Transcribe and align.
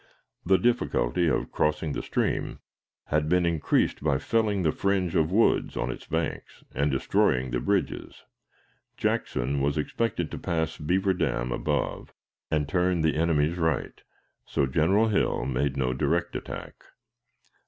The 0.43 0.57
difficulty 0.57 1.27
of 1.27 1.51
crossing 1.51 1.91
the 1.93 2.01
stream 2.01 2.57
had 3.09 3.29
been 3.29 3.45
increased 3.45 4.03
by 4.03 4.17
felling 4.17 4.63
the 4.63 4.71
fringe 4.71 5.13
of 5.13 5.31
woods 5.31 5.77
on 5.77 5.91
its 5.91 6.07
banks 6.07 6.63
and 6.73 6.89
destroying 6.89 7.51
the 7.51 7.59
bridges. 7.59 8.23
Jackson 8.97 9.59
was 9.61 9.77
expected 9.77 10.31
to 10.31 10.39
pass 10.39 10.75
Beaver 10.79 11.13
Dam 11.13 11.51
above, 11.51 12.15
and 12.49 12.67
turn 12.67 13.01
the 13.01 13.15
enemy's 13.15 13.59
right, 13.59 14.01
so 14.43 14.65
General 14.65 15.09
Hill 15.09 15.45
made 15.45 15.77
no 15.77 15.93
direct 15.93 16.35
attack. 16.35 16.83